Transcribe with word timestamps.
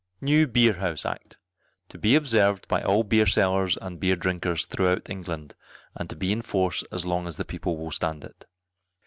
NEW 0.19 0.47
BEER 0.47 0.73
HOUSE 0.73 1.05
ACT, 1.05 1.37
To 1.89 1.99
be 1.99 2.15
observed 2.15 2.67
by 2.67 2.81
all 2.81 3.03
Beer 3.03 3.27
Sellers 3.27 3.77
and 3.79 3.99
Beer 3.99 4.15
Drinkers 4.15 4.65
throughout 4.65 5.07
England, 5.11 5.53
and 5.95 6.09
to 6.09 6.15
be 6.15 6.31
in 6.31 6.41
force 6.41 6.83
as 6.91 7.05
long 7.05 7.27
as 7.27 7.37
the 7.37 7.45
people 7.45 7.77
will 7.77 7.91
stand 7.91 8.23
it. 8.23 8.45